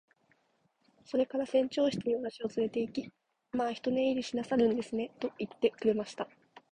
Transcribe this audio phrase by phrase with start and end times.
[1.05, 3.11] それから船長室に私をつれて行き、
[3.55, 6.27] 「まあ一寝入りしなさるんですね。」と言ってくれました。